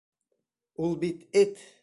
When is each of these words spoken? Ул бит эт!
Ул 0.87 0.97
бит 1.05 1.23
эт! 1.45 1.65